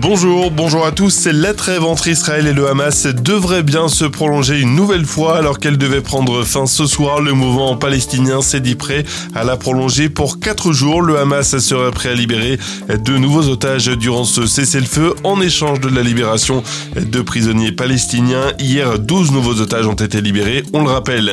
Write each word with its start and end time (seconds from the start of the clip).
Bonjour, 0.00 0.52
bonjour 0.52 0.86
à 0.86 0.92
tous. 0.92 1.26
La 1.26 1.54
trêve 1.54 1.82
entre 1.82 2.06
Israël 2.06 2.46
et 2.46 2.52
le 2.52 2.68
Hamas 2.68 3.08
devrait 3.08 3.64
bien 3.64 3.88
se 3.88 4.04
prolonger 4.04 4.60
une 4.60 4.76
nouvelle 4.76 5.04
fois 5.04 5.36
alors 5.36 5.58
qu'elle 5.58 5.76
devait 5.76 6.00
prendre 6.00 6.44
fin 6.44 6.66
ce 6.66 6.86
soir. 6.86 7.20
Le 7.20 7.32
mouvement 7.32 7.76
palestinien 7.76 8.40
s'est 8.40 8.60
dit 8.60 8.76
prêt 8.76 9.04
à 9.34 9.42
la 9.42 9.56
prolonger 9.56 10.08
pour 10.08 10.38
quatre 10.38 10.72
jours. 10.72 11.02
Le 11.02 11.18
Hamas 11.18 11.58
serait 11.58 11.90
prêt 11.90 12.10
à 12.10 12.14
libérer 12.14 12.60
de 12.88 13.18
nouveaux 13.18 13.48
otages 13.48 13.88
durant 13.88 14.22
ce 14.22 14.46
cessez-le-feu 14.46 15.16
en 15.24 15.40
échange 15.40 15.80
de 15.80 15.88
la 15.88 16.02
libération 16.02 16.62
de 16.94 17.20
prisonniers 17.20 17.72
palestiniens. 17.72 18.52
Hier, 18.60 19.00
12 19.00 19.32
nouveaux 19.32 19.60
otages 19.60 19.88
ont 19.88 19.94
été 19.94 20.20
libérés, 20.20 20.62
on 20.72 20.84
le 20.84 20.90
rappelle. 20.90 21.32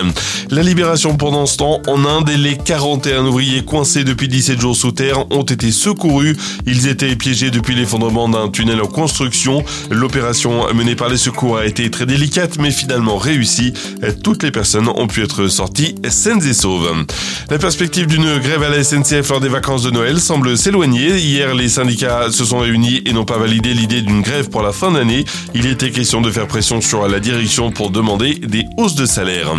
La 0.50 0.64
libération 0.64 1.18
pendant 1.18 1.46
ce 1.46 1.58
temps 1.58 1.82
en 1.88 2.04
Inde 2.04 2.30
et 2.30 2.38
les 2.38 2.58
41 2.58 3.26
ouvriers 3.26 3.64
coincés 3.64 4.04
depuis 4.04 4.28
17 4.28 4.60
jours 4.60 4.76
sous 4.76 4.92
terre 4.92 5.32
ont 5.32 5.44
été 5.44 5.72
secourus. 5.72 6.36
Ils 6.66 6.88
étaient 6.88 7.16
piégés 7.16 7.52
depuis 7.52 7.76
l'effondrement 7.76 8.28
d'un 8.28 8.50
tunnel 8.56 8.65
en 8.74 8.88
construction. 8.88 9.64
L'opération 9.90 10.74
menée 10.74 10.96
par 10.96 11.10
les 11.10 11.18
secours 11.18 11.58
a 11.58 11.66
été 11.66 11.90
très 11.90 12.06
délicate 12.06 12.58
mais 12.60 12.72
finalement 12.72 13.18
réussie. 13.18 13.74
Toutes 14.24 14.44
les 14.44 14.52
personnes 14.52 14.90
ont 14.90 15.08
pu 15.08 15.24
être 15.24 15.48
sorties 15.48 15.96
saines 16.10 16.46
et 16.46 16.54
sauves. 16.54 17.06
La 17.50 17.58
perspective 17.58 18.08
d'une 18.08 18.38
grève 18.40 18.64
à 18.64 18.70
la 18.70 18.84
SNCF 18.84 19.30
lors 19.30 19.40
des 19.40 19.50
vacances 19.50 19.84
de 19.84 19.92
Noël 19.92 20.20
semble 20.20 20.58
s'éloigner. 20.58 21.18
Hier, 21.18 21.54
les 21.54 21.70
syndicats 21.70 22.32
se 22.32 22.44
sont 22.44 22.60
réunis 22.60 23.02
et 23.06 23.14
n'ont 23.14 23.26
pas 23.26 23.38
validé 23.38 23.74
l'idée 23.74 24.02
d'une 24.02 24.22
grève 24.22 24.50
pour 24.50 24.62
la 24.62 24.72
fin 24.72 24.92
d'année. 24.92 25.26
Il 25.54 25.66
était 25.68 25.92
question 25.92 26.22
de 26.22 26.32
faire 26.32 26.48
pression 26.48 26.82
sur 26.82 27.08
la 27.08 27.20
direction 27.20 27.72
pour 27.72 27.92
demander 27.92 28.36
des 28.36 28.66
hausses 28.78 28.96
de 28.96 29.06
salaire. 29.06 29.54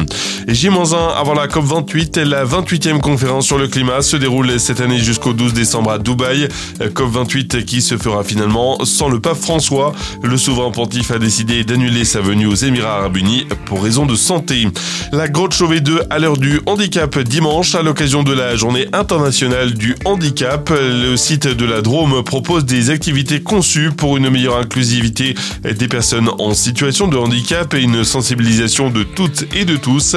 J-1 0.48 0.95
avant 1.16 1.34
la 1.34 1.46
COP28, 1.46 2.20
la 2.20 2.45
28e 2.45 3.01
conférence 3.01 3.46
sur 3.46 3.59
le 3.59 3.68
climat 3.68 4.02
se 4.02 4.16
déroule 4.16 4.59
cette 4.59 4.80
année 4.80 4.98
jusqu'au 4.98 5.32
12 5.32 5.52
décembre 5.52 5.91
à 5.91 5.98
Dubaï. 5.98 6.48
COP28 6.80 7.65
qui 7.65 7.82
se 7.82 7.96
fera 7.96 8.24
finalement 8.24 8.84
sans 8.87 9.09
le 9.09 9.20
pape 9.20 9.37
François. 9.37 9.92
Le 10.23 10.37
souverain 10.37 10.70
pontife 10.70 11.10
a 11.10 11.18
décidé 11.18 11.65
d'annuler 11.65 12.04
sa 12.04 12.20
venue 12.20 12.46
aux 12.46 12.54
Émirats 12.54 12.98
Arabes 12.98 13.16
Unis 13.16 13.46
pour 13.66 13.82
raison 13.82 14.06
de 14.06 14.15
santé. 14.15 14.68
La 15.12 15.28
grotte 15.28 15.52
Chauvet 15.52 15.80
2 15.80 16.02
à 16.10 16.18
l'heure 16.18 16.37
du 16.37 16.60
handicap 16.66 17.18
dimanche 17.18 17.74
à 17.74 17.82
l'occasion 17.82 18.23
de 18.23 18.32
la 18.32 18.56
journée 18.56 18.87
internationale 18.93 19.74
du 19.74 19.95
handicap. 20.04 20.70
Le 20.70 21.16
site 21.16 21.46
de 21.46 21.65
la 21.66 21.82
Drôme 21.82 22.23
propose 22.24 22.65
des 22.65 22.90
activités 22.90 23.40
conçues 23.40 23.90
pour 23.90 24.16
une 24.16 24.30
meilleure 24.30 24.56
inclusivité 24.56 25.34
des 25.65 25.88
personnes 25.88 26.30
en 26.38 26.54
situation 26.54 27.09
de 27.09 27.16
handicap 27.16 27.74
et 27.74 27.82
une 27.82 28.04
sensibilisation 28.04 28.90
de 28.90 29.02
toutes 29.02 29.45
et 29.54 29.65
de 29.65 29.76
tous. 29.76 30.16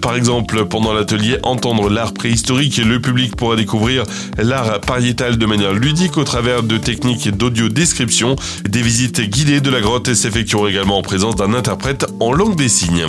Par 0.00 0.14
exemple, 0.14 0.66
pendant 0.66 0.92
l'atelier 0.92 1.38
Entendre 1.42 1.88
l'art 1.88 2.12
préhistorique, 2.12 2.78
le 2.78 3.00
public 3.00 3.36
pourra 3.36 3.56
découvrir 3.56 4.04
l'art 4.38 4.80
pariétal 4.80 5.38
de 5.38 5.46
manière 5.46 5.72
ludique 5.72 6.16
au 6.16 6.24
travers 6.24 6.62
de 6.62 6.76
techniques 6.78 7.30
d'audio 7.30 7.68
description. 7.68 8.07
Des 8.68 8.82
visites 8.82 9.20
guidées 9.20 9.60
de 9.60 9.70
la 9.70 9.80
grotte 9.80 10.14
s'effectueront 10.14 10.66
également 10.66 10.98
en 10.98 11.02
présence 11.02 11.36
d'un 11.36 11.54
interprète 11.54 12.06
en 12.20 12.32
langue 12.32 12.56
des 12.56 12.68
signes. 12.68 13.06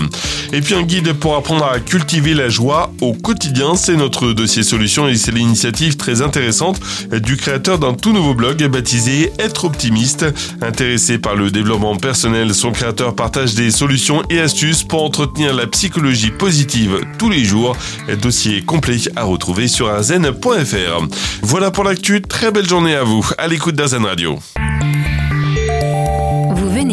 Et 0.51 0.61
puis 0.61 0.73
un 0.73 0.81
guide 0.81 1.13
pour 1.13 1.35
apprendre 1.35 1.65
à 1.65 1.79
cultiver 1.79 2.33
la 2.33 2.49
joie 2.49 2.91
au 3.01 3.13
quotidien, 3.13 3.75
c'est 3.75 3.95
notre 3.95 4.33
dossier 4.33 4.63
solution 4.63 5.07
et 5.07 5.15
c'est 5.15 5.31
l'initiative 5.31 5.95
très 5.95 6.21
intéressante 6.21 6.79
du 7.11 7.37
créateur 7.37 7.79
d'un 7.79 7.93
tout 7.93 8.13
nouveau 8.13 8.33
blog 8.33 8.65
baptisé 8.67 9.31
Être 9.39 9.65
optimiste. 9.65 10.25
Intéressé 10.61 11.17
par 11.17 11.35
le 11.35 11.51
développement 11.51 11.95
personnel, 11.95 12.53
son 12.53 12.71
créateur 12.71 13.15
partage 13.15 13.55
des 13.55 13.71
solutions 13.71 14.23
et 14.29 14.39
astuces 14.39 14.83
pour 14.83 15.03
entretenir 15.03 15.53
la 15.53 15.67
psychologie 15.67 16.31
positive 16.31 17.01
tous 17.17 17.29
les 17.29 17.45
jours. 17.45 17.75
Dossier 18.21 18.61
complet 18.61 18.97
à 19.15 19.23
retrouver 19.23 19.67
sur 19.67 19.87
arzen.fr. 19.89 21.07
Voilà 21.41 21.71
pour 21.71 21.83
l'actu, 21.83 22.21
très 22.21 22.51
belle 22.51 22.67
journée 22.67 22.95
à 22.95 23.03
vous, 23.03 23.25
à 23.37 23.47
l'écoute 23.47 23.75
d'Arzen 23.75 24.05
Radio. 24.05 24.39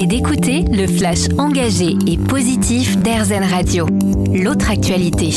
D'écouter 0.07 0.63
le 0.71 0.87
flash 0.87 1.27
engagé 1.37 1.97
et 2.07 2.17
positif 2.17 2.97
d'Airzen 2.99 3.43
Radio. 3.43 3.87
L'autre 4.33 4.71
actualité. 4.71 5.33